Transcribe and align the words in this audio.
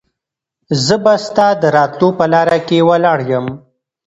زه 0.85 0.95
به 1.03 1.13
ستا 1.25 1.47
د 1.61 1.63
راتلو 1.77 2.07
په 2.19 2.25
لاره 2.33 2.57
کې 2.67 2.85
ولاړ 2.89 3.19
یم. 3.31 3.45